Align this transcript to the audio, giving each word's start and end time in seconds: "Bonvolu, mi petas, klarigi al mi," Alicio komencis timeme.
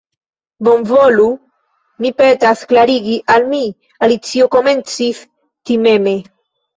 "Bonvolu, 0.67 1.25
mi 2.05 2.11
petas, 2.21 2.63
klarigi 2.71 3.17
al 3.33 3.45
mi," 3.51 3.59
Alicio 4.07 4.47
komencis 4.57 5.21
timeme. 5.71 6.15